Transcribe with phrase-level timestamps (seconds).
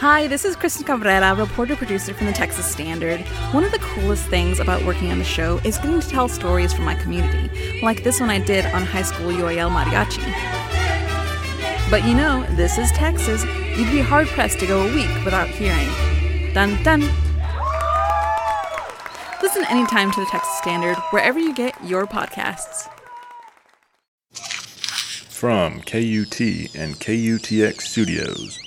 [0.00, 3.18] Hi, this is Kristen Cabrera, reporter producer from the Texas Standard.
[3.52, 6.70] One of the coolest things about working on the show is getting to tell stories
[6.70, 10.20] from my community, like this one I did on high school UIL mariachi.
[11.90, 13.42] But you know, this is Texas.
[13.74, 15.88] You'd be hard pressed to go a week without hearing.
[16.52, 17.00] Dun dun.
[19.40, 22.86] Listen anytime to the Texas Standard, wherever you get your podcasts.
[25.30, 26.38] From KUT
[26.74, 28.65] and KUTX Studios.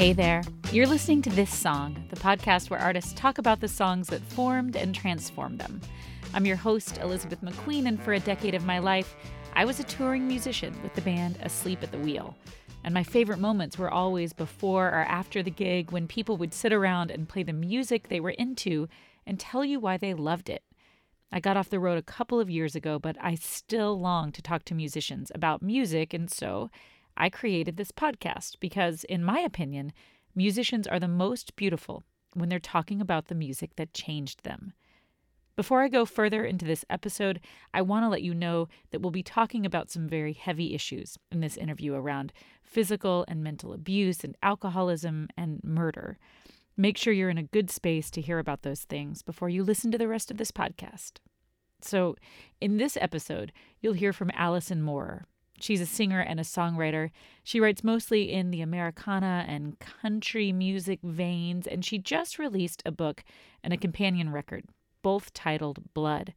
[0.00, 0.42] Hey there.
[0.72, 4.74] You're listening to This Song, the podcast where artists talk about the songs that formed
[4.74, 5.78] and transformed them.
[6.32, 9.14] I'm your host, Elizabeth McQueen, and for a decade of my life,
[9.54, 12.34] I was a touring musician with the band Asleep at the Wheel.
[12.82, 16.72] And my favorite moments were always before or after the gig when people would sit
[16.72, 18.88] around and play the music they were into
[19.26, 20.62] and tell you why they loved it.
[21.30, 24.40] I got off the road a couple of years ago, but I still long to
[24.40, 26.70] talk to musicians about music, and so
[27.20, 29.92] I created this podcast because, in my opinion,
[30.34, 34.72] musicians are the most beautiful when they're talking about the music that changed them.
[35.54, 37.40] Before I go further into this episode,
[37.74, 41.18] I want to let you know that we'll be talking about some very heavy issues
[41.30, 42.32] in this interview around
[42.62, 46.18] physical and mental abuse and alcoholism and murder.
[46.74, 49.92] Make sure you're in a good space to hear about those things before you listen
[49.92, 51.18] to the rest of this podcast.
[51.82, 52.16] So,
[52.62, 55.26] in this episode, you'll hear from Allison Moorer,
[55.62, 57.10] She's a singer and a songwriter.
[57.42, 62.90] She writes mostly in the Americana and country music veins, and she just released a
[62.90, 63.22] book
[63.62, 64.64] and a companion record,
[65.02, 66.34] both titled Blood.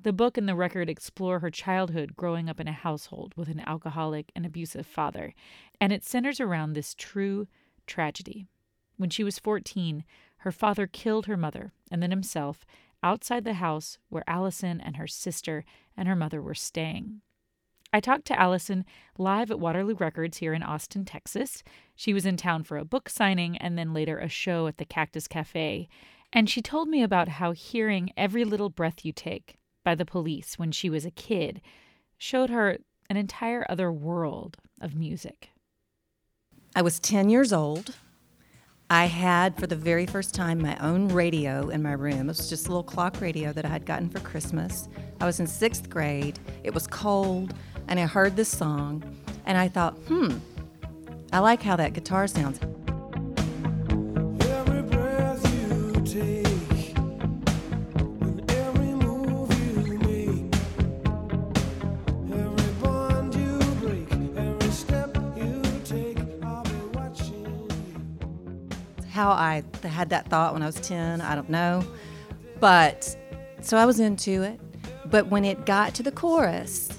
[0.00, 3.60] The book and the record explore her childhood growing up in a household with an
[3.60, 5.34] alcoholic and abusive father,
[5.80, 7.46] and it centers around this true
[7.86, 8.46] tragedy.
[8.96, 10.04] When she was 14,
[10.38, 12.64] her father killed her mother and then himself
[13.02, 15.64] outside the house where Allison and her sister
[15.96, 17.20] and her mother were staying.
[17.94, 18.84] I talked to Allison
[19.18, 21.62] live at Waterloo Records here in Austin, Texas.
[21.94, 24.84] She was in town for a book signing and then later a show at the
[24.84, 25.88] Cactus Cafe.
[26.32, 30.58] And she told me about how hearing Every Little Breath You Take by the police
[30.58, 31.60] when she was a kid
[32.18, 32.78] showed her
[33.08, 35.50] an entire other world of music.
[36.74, 37.94] I was 10 years old.
[38.90, 42.22] I had, for the very first time, my own radio in my room.
[42.22, 44.88] It was just a little clock radio that I had gotten for Christmas.
[45.20, 46.40] I was in sixth grade.
[46.64, 47.54] It was cold
[47.88, 49.02] and I heard this song
[49.46, 50.38] and I thought, hmm,
[51.32, 52.60] I like how that guitar sounds.
[69.10, 71.84] How I had that thought when I was 10, I don't know.
[72.58, 73.16] But
[73.60, 74.60] so I was into it.
[75.06, 76.93] But when it got to the chorus,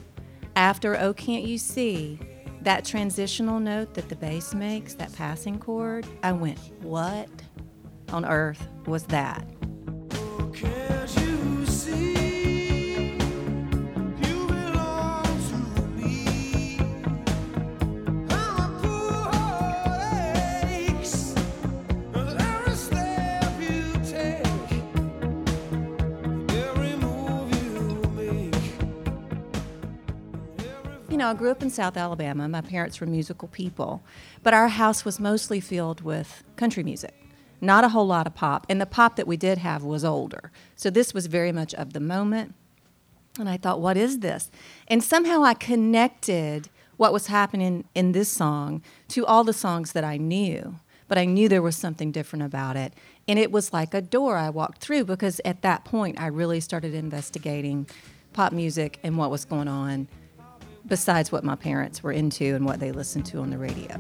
[0.56, 2.20] after Oh Can't You See,
[2.62, 7.30] that transitional note that the bass makes, that passing chord, I went, What
[8.12, 9.46] on earth was that?
[31.18, 32.48] Know, I grew up in South Alabama.
[32.48, 34.04] My parents were musical people,
[34.44, 37.14] but our house was mostly filled with country music,
[37.62, 38.66] not a whole lot of pop.
[38.70, 40.52] And the pop that we did have was older.
[40.76, 42.56] So this was very much of the moment.
[43.40, 44.50] And I thought, what is this?
[44.88, 50.04] And somehow I connected what was happening in this song to all the songs that
[50.04, 50.76] I knew.
[51.08, 52.94] But I knew there was something different about it.
[53.28, 56.60] And it was like a door I walked through because at that point I really
[56.60, 57.88] started investigating
[58.34, 60.08] pop music and what was going on
[60.88, 64.00] besides what my parents were into and what they listened to on the radio.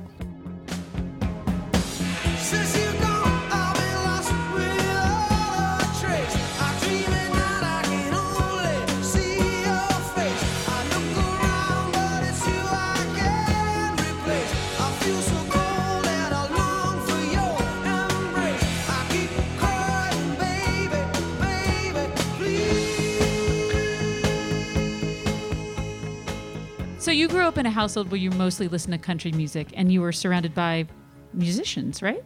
[27.35, 30.13] Grew up in a household where you mostly listened to country music and you were
[30.13, 30.87] surrounded by
[31.33, 32.23] musicians, right?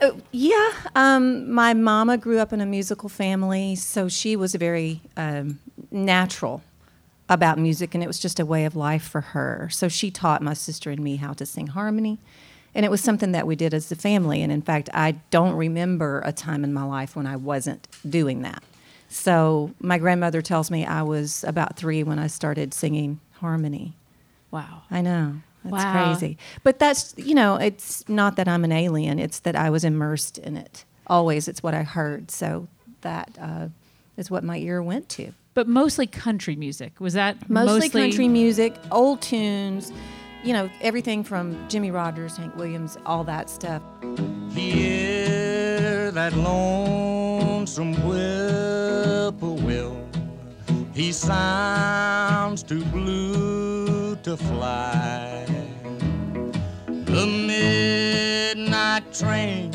[0.00, 5.00] Uh, yeah, um, my mama grew up in a musical family, so she was very
[5.16, 5.58] um,
[5.90, 6.62] natural
[7.28, 9.68] about music, and it was just a way of life for her.
[9.72, 12.18] So she taught my sister and me how to sing harmony,
[12.76, 14.44] and it was something that we did as a family.
[14.44, 18.42] And in fact, I don't remember a time in my life when I wasn't doing
[18.42, 18.62] that.
[19.08, 23.96] So my grandmother tells me I was about three when I started singing harmony.
[24.50, 24.82] Wow.
[24.90, 25.34] I know.
[25.64, 25.92] That's Wow.
[25.92, 26.38] crazy.
[26.62, 30.38] But that's, you know, it's not that I'm an alien, it's that I was immersed
[30.38, 30.84] in it.
[31.06, 32.30] Always, it's what I heard.
[32.30, 32.68] So
[33.00, 33.68] that uh,
[34.16, 35.32] is what my ear went to.
[35.54, 37.00] But mostly country music.
[37.00, 39.92] Was that Mostly, country music, old tunes,
[40.44, 43.82] you know, everything from Jimmie Rodgers, Hank Williams, all that stuff.
[44.52, 49.96] Hear that lonesome whippoorwill.
[50.94, 53.27] He sounds too blue
[54.28, 55.46] to fly.
[56.86, 59.72] The midnight train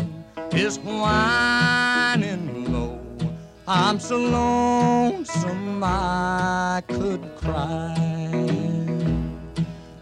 [0.52, 3.02] is whining low.
[3.68, 7.96] I'm so lonesome I could cry.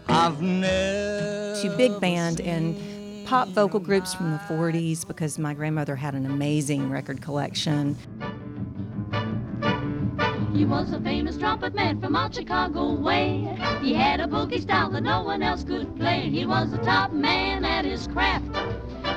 [0.08, 1.32] I've never
[1.62, 2.76] to big band and
[3.26, 7.96] pop vocal groups from the 40s because my grandmother had an amazing record collection.
[10.54, 13.56] He was a famous trumpet man from out Chicago way.
[13.80, 16.28] He had a boogie style that no one else could play.
[16.28, 18.52] He was the top man at his craft.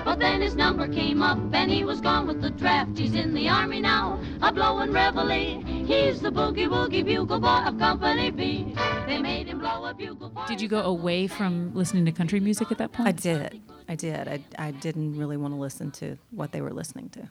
[0.06, 2.98] But then his number came up and he was gone with the draft.
[2.98, 5.62] He's in the army now, a blowin' reveille.
[5.86, 8.74] He's the boogie woogie bugle boy of Company B.
[9.06, 10.30] They made him blow a bugle.
[10.30, 13.10] for Did you go away from listening to country music at that point?
[13.10, 13.62] I did.
[13.90, 14.28] I did.
[14.28, 17.30] I, I didn't really want to listen to what they were listening to.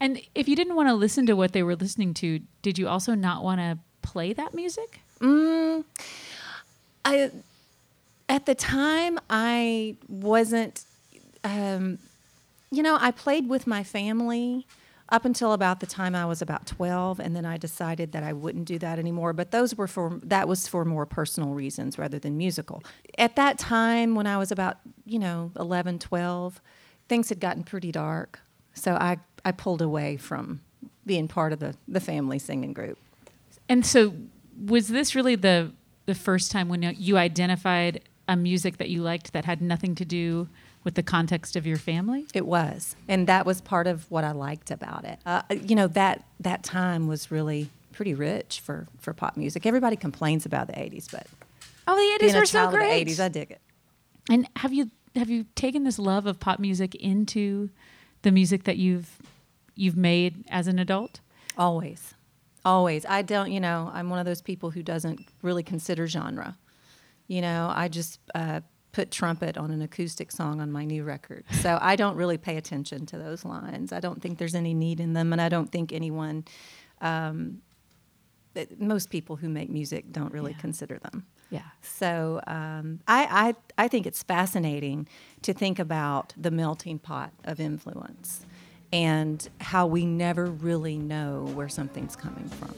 [0.00, 2.88] And if you didn't want to listen to what they were listening to, did you
[2.88, 5.00] also not want to play that music?
[7.04, 7.30] I
[8.28, 10.84] at the time I wasn't
[11.44, 11.98] um,
[12.70, 14.66] you know, I played with my family
[15.08, 18.32] up until about the time I was about 12 and then I decided that I
[18.32, 22.18] wouldn't do that anymore, but those were for that was for more personal reasons rather
[22.18, 22.82] than musical.
[23.16, 26.60] At that time when I was about, you know, 11, 12,
[27.08, 28.40] things had gotten pretty dark.
[28.74, 30.60] So I I pulled away from
[31.06, 32.98] being part of the the family singing group.
[33.68, 34.12] And so,
[34.66, 35.72] was this really the
[36.06, 40.04] the first time when you identified a music that you liked that had nothing to
[40.04, 40.48] do
[40.84, 42.26] with the context of your family?
[42.34, 45.18] It was, and that was part of what I liked about it.
[45.24, 49.64] Uh, you know that that time was really pretty rich for for pop music.
[49.64, 51.26] Everybody complains about the '80s, but
[51.88, 53.02] Oh, the being eighties a were so great.
[53.02, 53.60] of the '80s, I dig it.
[54.28, 57.70] And have you have you taken this love of pop music into
[58.22, 59.18] the music that you've
[59.76, 61.20] you've made as an adult?
[61.56, 62.14] Always,
[62.64, 63.06] always.
[63.06, 63.52] I don't.
[63.52, 66.56] You know, I'm one of those people who doesn't really consider genre.
[67.28, 68.60] You know, I just uh,
[68.92, 72.56] put trumpet on an acoustic song on my new record, so I don't really pay
[72.56, 73.92] attention to those lines.
[73.92, 76.44] I don't think there's any need in them, and I don't think anyone.
[77.00, 77.62] Um,
[78.54, 80.58] that- most people who make music don't really Yeah.
[80.58, 81.26] consider them.
[81.50, 81.60] Yeah.
[81.82, 85.06] So um, I, I, I think it's fascinating
[85.42, 88.46] to think about the melting pot of influence
[88.96, 92.74] and how we never really know where something's coming from.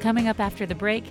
[0.00, 1.04] Coming up after the break,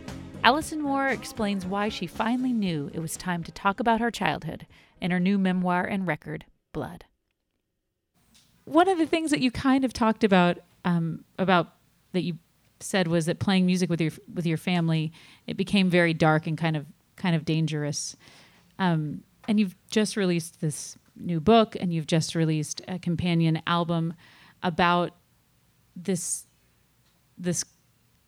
[0.44, 4.67] Allison Moorer explains why she finally knew it was time to talk about her childhood
[5.01, 7.06] in her new memoir and record, Blood.
[8.65, 11.74] One of the things that you kind of talked about um, about
[12.13, 12.38] that you
[12.80, 15.12] said was that playing music with your with your family
[15.46, 18.15] it became very dark and kind of kind of dangerous.
[18.80, 24.13] Um, and you've just released this new book and you've just released a companion album
[24.63, 25.15] about
[25.96, 26.46] this
[27.38, 27.65] this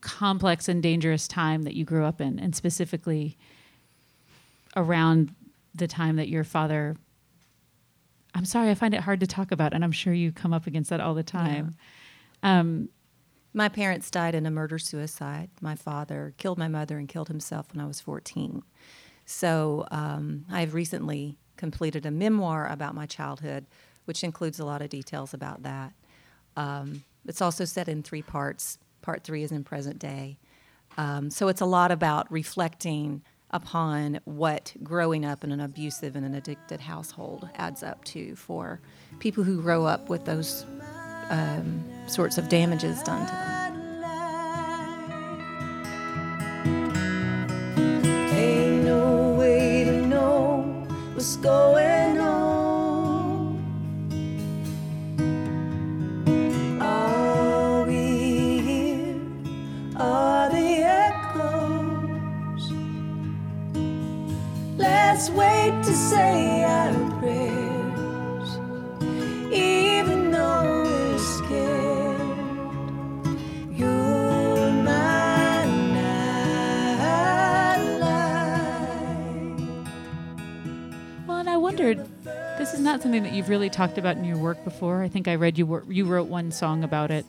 [0.02, 3.38] complex and dangerous time that you grew up in, and specifically
[4.76, 5.34] around
[5.74, 6.96] the time that your father.
[8.36, 10.66] I'm sorry, I find it hard to talk about, and I'm sure you come up
[10.66, 11.76] against that all the time.
[12.42, 12.90] Um,
[13.54, 15.50] My parents died in a murder suicide.
[15.62, 18.64] My father killed my mother and killed himself when I was 14.
[19.26, 23.66] So um, I've recently completed a memoir about my childhood,
[24.06, 25.94] which includes a lot of details about that.
[26.58, 28.80] Um, it's also set in three parts.
[29.02, 30.40] Part three is in present day.
[30.98, 36.26] Um, so it's a lot about reflecting upon what growing up in an abusive and
[36.26, 38.82] an addicted household adds up to for
[39.20, 40.66] people who grow up with those
[41.30, 43.54] um, sorts of damages done to them.
[51.24, 51.83] What's going
[83.44, 85.04] you've really talked about in your work before.
[85.04, 87.26] I think I read you wor- you wrote one song about it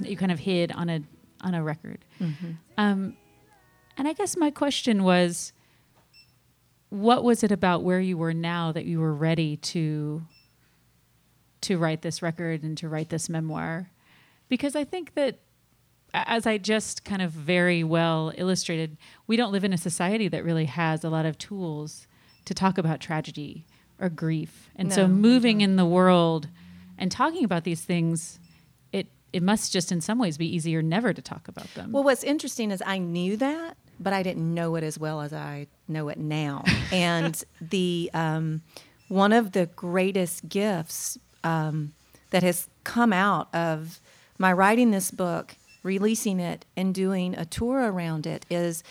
[0.00, 1.00] that you kind of hid on a
[1.42, 2.04] on a record.
[2.76, 3.16] Um,
[3.96, 5.52] and I guess my question was,
[6.88, 10.22] what was it about where you were now that you were ready to
[11.60, 13.90] to write this record and to write this memoir?
[14.48, 15.38] Because I think that
[16.12, 18.96] as I just kind of very well illustrated,
[19.28, 22.08] we don't live in a society that really has a lot of tools
[22.44, 23.66] to talk about tragedy
[24.00, 24.70] or grief.
[24.76, 26.48] And so No, we moving in the world
[26.98, 28.38] and talking about these things,
[28.92, 31.92] it it must just in some ways be easier never to talk about them.
[31.92, 35.32] Well, what's interesting is I knew that, but I didn't know it as well as
[35.32, 36.64] I know it now.
[36.92, 38.62] and the um,
[39.08, 41.92] one of the greatest gifts um,
[42.30, 44.00] that has come out of
[44.38, 48.82] my writing this book, releasing it, and doing a tour around it is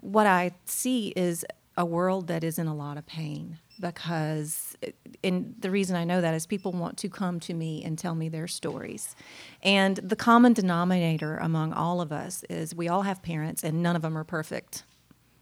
[0.00, 1.44] what I see is
[1.76, 4.76] a world that is in a lot of pain because
[5.22, 8.14] and the reason I know that is people want to come to me and tell
[8.14, 9.16] me their stories.
[9.62, 13.96] And the common denominator among all of us is we all have parents and none
[13.96, 14.84] of them are perfect.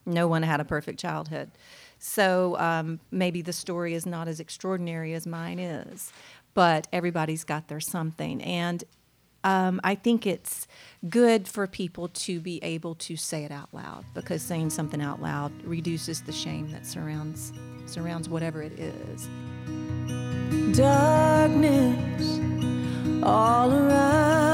[0.05, 1.51] No one had a perfect childhood.
[1.99, 6.11] So um, maybe the story is not as extraordinary as mine is,
[6.53, 8.41] but everybody's got their something.
[8.41, 8.83] And
[9.43, 10.67] um, I think it's
[11.09, 15.21] good for people to be able to say it out loud because saying something out
[15.21, 17.51] loud reduces the shame that surrounds
[17.85, 19.27] surrounds whatever it is.
[20.77, 22.39] darkness
[23.23, 24.52] all around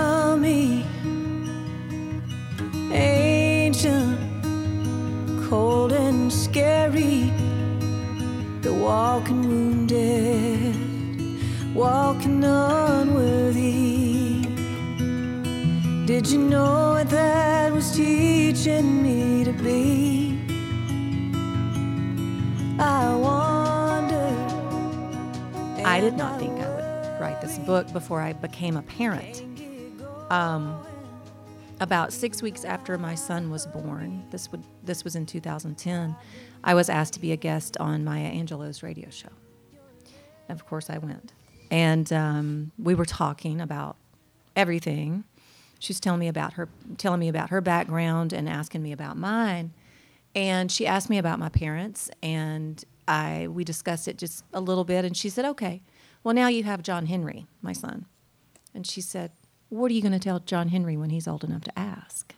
[27.94, 29.44] before I became a parent.
[30.32, 30.84] Um,
[31.80, 36.16] about six weeks after my son was born, this would this was in 2010.
[36.64, 39.30] I was asked to be a guest on Maya Angelou's radio show.
[40.50, 41.34] Of course, I went,
[41.72, 43.96] and um, we were talking about
[44.56, 45.24] everything.
[45.80, 46.68] She's telling me about her,
[46.98, 49.72] telling me about her background, and asking me about mine.
[50.36, 54.84] And she asked me about my parents, and I we discussed it just a little
[54.84, 55.06] bit.
[55.06, 55.82] And she said, "Okay,
[56.24, 58.06] well now you have John Henry, my son."
[58.74, 59.32] And she said,
[59.70, 62.34] "What are you going to tell John Henry when he's old enough to ask?"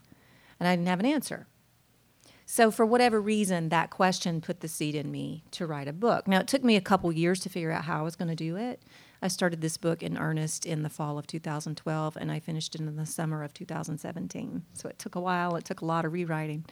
[0.60, 1.48] And I didn't have an answer.
[2.46, 6.28] So for whatever reason, that question put the seed in me to write a book.
[6.28, 8.36] Now it took me a couple years to figure out how I was going to
[8.36, 8.84] do it.
[9.22, 12.82] I started this book in earnest in the fall of 2012, and I finished it
[12.82, 14.64] in the summer of 2017.
[14.74, 15.56] So it took a while.
[15.56, 16.66] It took a lot of rewriting.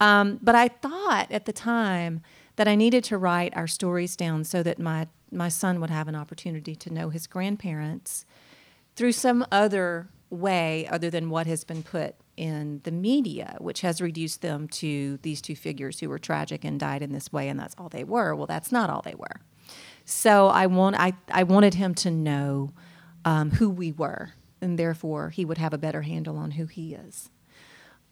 [0.00, 2.22] Um, but I thought at the time
[2.56, 6.08] that I needed to write our stories down so that my my son would have
[6.08, 8.24] an opportunity to know his grandparents
[8.96, 14.00] through some other way other than what has been put in the media, which has
[14.00, 17.60] reduced them to these two figures who were tragic and died in this way, and
[17.60, 18.34] that's all they were.
[18.34, 19.40] Well, that's not all they were.
[20.04, 22.72] So I want I, I wanted him to know
[23.24, 26.94] um, who we were, and therefore he would have a better handle on who he
[26.94, 27.30] is.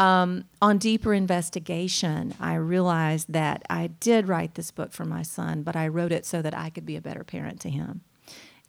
[0.01, 5.63] Um, on deeper investigation, I realized that I did write this book for my son,
[5.63, 8.03] but I wrote it so that I could be a better parent to him.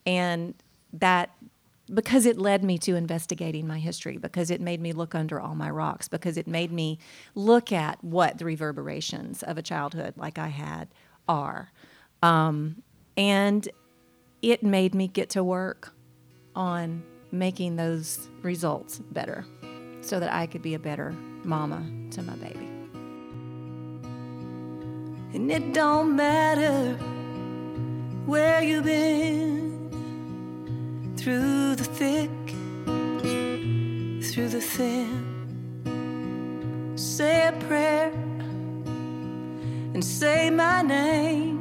[0.06, 0.56] And
[0.92, 1.30] that
[1.94, 5.56] because it led me to investigating my history, because it made me look under all
[5.56, 7.00] my rocks, because it made me
[7.36, 10.88] look at what the reverberations of a childhood like I had
[11.28, 11.72] are.
[12.22, 12.84] Um,
[13.18, 13.68] and
[14.42, 15.94] it made me get to work
[16.56, 19.46] on making those results better
[20.02, 21.14] so that I could be a better
[21.44, 22.68] mama to my baby.
[25.34, 26.96] And it don't matter
[28.26, 29.90] where you've been
[31.18, 32.30] through the thick,
[34.32, 35.26] through the thin.
[36.96, 38.12] Say a prayer
[39.94, 41.58] and say my name.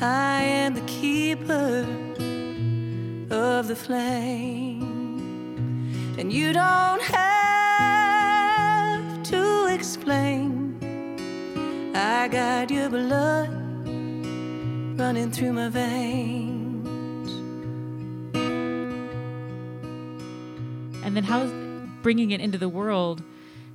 [0.00, 1.86] I am the keeper
[3.30, 4.99] of the flame.
[6.20, 7.22] And you don't have
[9.22, 10.76] to explain.
[11.96, 13.48] I got your blood
[15.00, 17.30] running through my veins.
[21.02, 21.50] And then how's
[22.02, 23.22] bringing it into the world?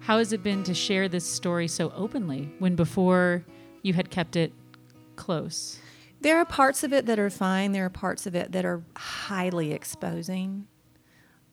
[0.02, 3.44] How has it been to share this story so openly when before
[3.82, 4.54] you had kept it
[5.16, 5.80] close?
[6.22, 7.72] There are parts of it that are fine.
[7.72, 10.68] There are parts of it that are highly exposing.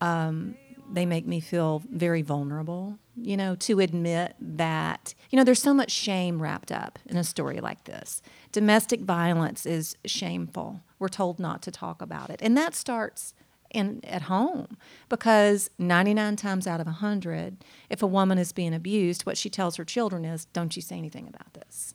[0.02, 0.56] Um,
[0.94, 2.98] they make me feel very vulnerable.
[3.16, 7.24] you know, to admit that, you know, there's so much shame wrapped up in a
[7.24, 8.22] story like this.
[8.52, 10.80] Domestic violence is shameful.
[10.98, 12.40] We're told not to talk about it.
[12.42, 13.34] And that starts
[13.70, 14.76] in at home
[15.08, 19.76] because 99 times out of 100, if a woman is being abused, what she tells
[19.76, 21.94] her children is, "Don't you say anything about this."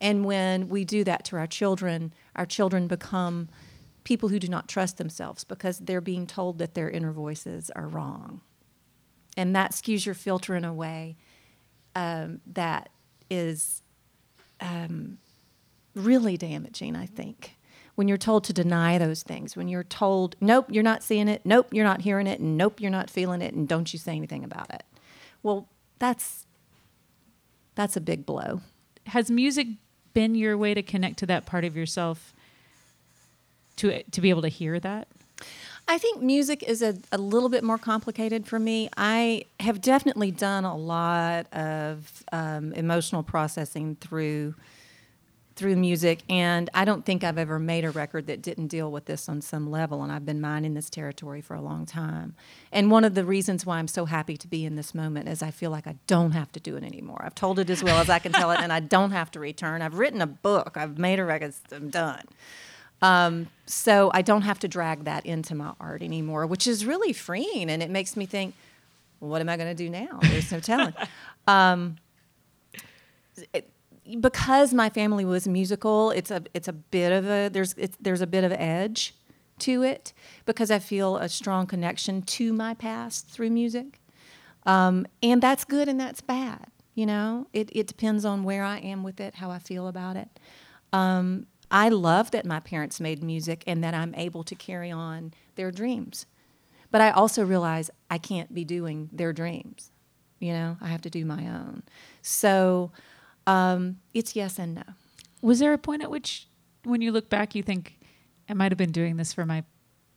[0.00, 3.48] And when we do that to our children, our children become
[4.04, 7.86] people who do not trust themselves because they're being told that their inner voices are
[7.86, 8.40] wrong.
[9.36, 11.16] And that skews your filter in a way
[11.94, 12.90] um, that
[13.28, 13.82] is
[14.60, 15.18] um,
[15.94, 17.56] really damaging, I think.
[17.94, 21.42] When you're told to deny those things, when you're told, nope, you're not seeing it,
[21.44, 24.16] nope, you're not hearing it, and nope, you're not feeling it, and don't you say
[24.16, 24.84] anything about it.
[25.42, 26.46] Well, that's
[27.74, 28.60] that's a big blow.
[29.06, 29.66] Has music
[30.12, 32.34] been your way to connect to that part of yourself
[33.80, 35.08] to to be able to hear that?
[35.88, 38.88] I think music is a, a little bit more complicated for me.
[38.96, 44.54] I have definitely done a lot of um, emotional processing through
[45.56, 49.04] through music, and I don't think I've ever made a record that didn't deal with
[49.04, 50.02] this on some level.
[50.02, 52.34] And I've been mining this territory for a long time.
[52.72, 55.42] And one of the reasons why I'm so happy to be in this moment is
[55.42, 57.20] I feel like I don't have to do it anymore.
[57.22, 59.40] I've told it as well as I can tell it, and I don't have to
[59.40, 59.82] return.
[59.82, 60.76] I've written a book.
[60.76, 61.52] I've made a record.
[61.72, 62.24] I'm done.
[63.02, 67.12] Um, so I don't have to drag that into my art anymore, which is really
[67.12, 67.70] freeing.
[67.70, 68.54] And it makes me think,
[69.20, 70.18] well, what am I going to do now?
[70.22, 70.94] There's no telling.
[71.46, 71.96] um,
[73.52, 73.70] it,
[74.20, 78.20] because my family was musical, it's a it's a bit of a there's it's, there's
[78.20, 79.14] a bit of edge
[79.60, 80.12] to it
[80.46, 84.00] because I feel a strong connection to my past through music,
[84.66, 86.66] um, and that's good and that's bad.
[86.94, 90.16] You know, it it depends on where I am with it, how I feel about
[90.16, 90.28] it.
[90.92, 95.32] Um, I love that my parents made music and that I'm able to carry on
[95.54, 96.26] their dreams.
[96.90, 99.92] But I also realize I can't be doing their dreams.
[100.40, 101.82] You know, I have to do my own.
[102.22, 102.90] So
[103.46, 104.82] um, it's yes and no.
[105.42, 106.48] Was there a point at which,
[106.84, 107.98] when you look back, you think
[108.48, 109.64] I might have been doing this for my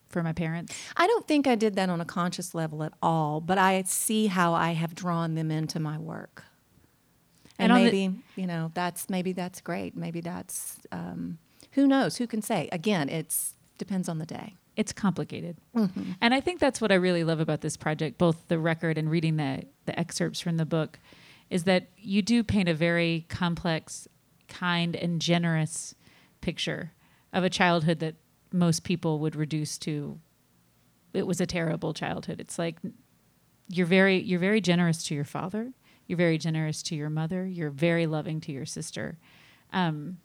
[0.09, 0.75] for my parents?
[0.97, 4.27] I don't think I did that on a conscious level at all, but I see
[4.27, 6.43] how I have drawn them into my work.
[7.59, 9.95] And, And on the- maybe, you know, that's maybe that's great.
[9.95, 11.37] Maybe that's um,
[11.73, 12.17] who knows?
[12.17, 12.69] Who can say?
[12.71, 14.55] Again, it's depends on the day.
[14.75, 15.57] It's complicated,
[16.19, 19.09] and I think that's what I really love about this project, both the record and
[19.09, 20.99] reading the the excerpts from the book,
[21.49, 24.07] is that you do paint a very complex,
[24.47, 25.93] kind, and generous
[26.41, 26.93] picture
[27.31, 28.15] of a childhood that
[28.51, 30.19] most people would reduce to
[31.13, 32.39] it was a terrible childhood.
[32.39, 32.77] It's like
[33.69, 35.73] you're very you're very generous to your father,
[36.07, 39.17] you're very generous to your mother, you're very loving to your sister.
[39.71, 40.17] Um,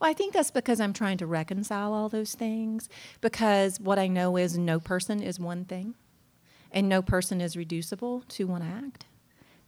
[0.00, 2.88] Well, I think that's because I'm trying to reconcile all those things.
[3.20, 5.94] Because what I know is no person is one thing,
[6.72, 9.06] and no person is reducible to one act.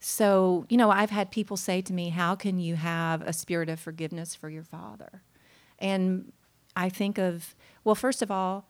[0.01, 3.69] So, you know, I've had people say to me, How can you have a spirit
[3.69, 5.23] of forgiveness for your father?
[5.79, 6.33] And
[6.77, 8.69] I think of, well, first of all,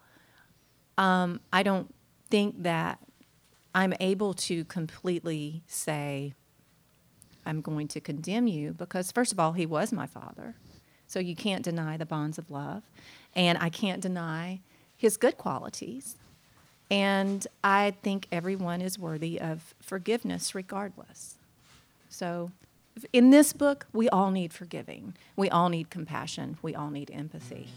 [0.97, 1.95] um, I don't
[2.31, 2.99] think that
[3.75, 6.35] I'm able to completely say,
[7.47, 10.57] I'm going to condemn you because, first of all, he was my father.
[11.09, 12.85] So you can't deny the bonds of love.
[13.35, 14.61] And I can't deny
[14.97, 16.17] his good qualities.
[16.91, 21.35] And I think everyone is worthy of forgiveness regardless.
[22.09, 22.51] So
[23.13, 25.15] in this book, we all need forgiving.
[25.37, 26.59] We all need compassion.
[26.63, 27.69] We all need empathy.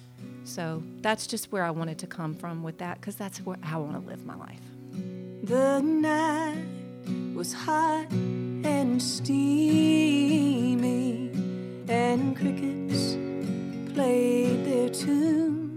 [0.44, 3.78] So that's just where I wanted to come from with that because that's where, I
[3.78, 4.62] want to live my life.
[5.44, 6.66] The night
[7.36, 10.71] was hot and steamy,
[11.90, 13.16] and crickets
[13.94, 15.71] played their tune.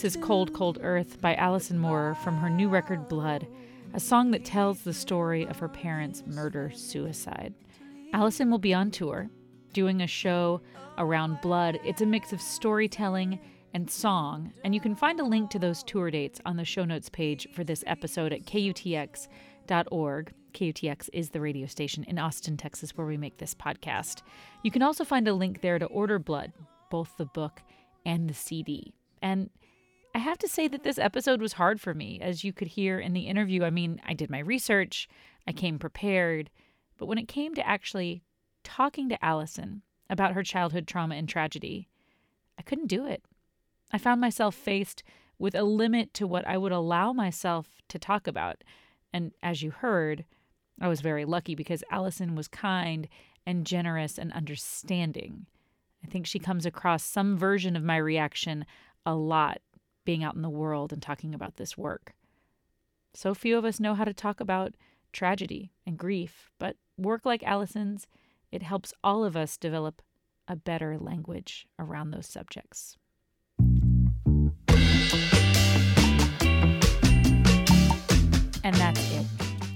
[0.00, 3.46] This is Cold, Cold Earth by Allison Moorer from her new record Blood,
[3.92, 7.52] a song that tells the story of her parents' murder suicide.
[8.14, 9.28] Allison will be on tour
[9.74, 10.62] doing a show
[10.96, 11.78] around blood.
[11.84, 13.40] It's a mix of storytelling
[13.74, 16.86] and song, and you can find a link to those tour dates on the show
[16.86, 20.32] notes page for this episode at kutx.org.
[20.54, 24.22] KUTX is the radio station in Austin, Texas, where we make this podcast.
[24.62, 26.54] You can also find a link there to order Blood,
[26.90, 27.60] both the book
[28.06, 28.94] and the CD.
[29.20, 29.50] And
[30.14, 32.18] I have to say that this episode was hard for me.
[32.20, 35.08] As you could hear in the interview, I mean, I did my research,
[35.46, 36.50] I came prepared,
[36.98, 38.22] but when it came to actually
[38.64, 41.88] talking to Allison about her childhood trauma and tragedy,
[42.58, 43.22] I couldn't do it.
[43.92, 45.02] I found myself faced
[45.38, 48.62] with a limit to what I would allow myself to talk about.
[49.12, 50.24] And as you heard,
[50.80, 53.08] I was very lucky because Allison was kind
[53.46, 55.46] and generous and understanding.
[56.04, 58.66] I think she comes across some version of my reaction
[59.06, 59.60] a lot
[60.10, 62.14] being out in the world and talking about this work.
[63.14, 64.74] So few of us know how to talk about
[65.12, 68.08] tragedy and grief, but work like Allison's,
[68.50, 70.02] it helps all of us develop
[70.48, 72.96] a better language around those subjects.
[78.64, 79.26] And that's it.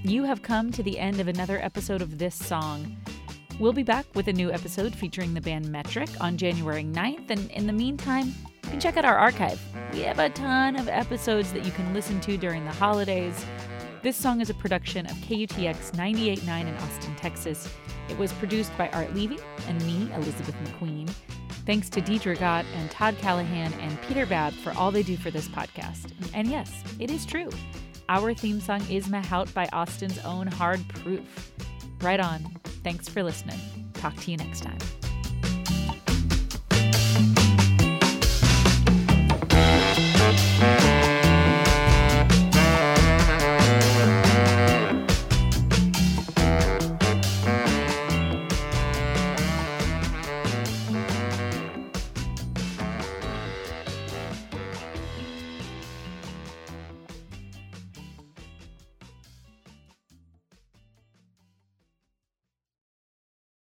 [0.03, 2.97] You have come to the end of another episode of This Song.
[3.57, 7.49] We'll be back with a new episode featuring the band Metric on January 9th, and
[7.51, 9.61] in the meantime, you can check out our archive.
[9.93, 13.45] We have a ton of episodes that you can listen to during the holidays.
[14.01, 17.69] This song is a production of KUTX 98.9 in Austin, Texas.
[18.09, 21.09] It was produced by Art Levy and me, Elizabeth McQueen.
[21.65, 25.29] Thanks to Deidre Gott and Todd Callahan and Peter Babb for all they do for
[25.31, 26.11] this podcast.
[26.33, 27.49] And yes, it is true.
[28.09, 31.51] Our theme song is Mahout by Austin's own Hard Proof.
[32.01, 32.41] Right on.
[32.83, 33.59] Thanks for listening.
[33.93, 34.77] Talk to you next time.